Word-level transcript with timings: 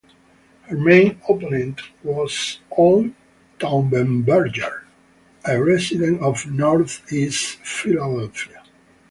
Her 0.63 0.77
main 0.77 1.21
opponent 1.29 1.79
was 2.03 2.59
Al 2.75 3.11
Taubenberger, 3.59 4.85
a 5.47 5.61
resident 5.63 6.21
of 6.21 6.47
Northeast 6.51 7.59
Philadelphia. 7.63 8.63